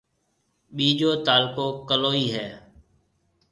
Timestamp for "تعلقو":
1.25-1.65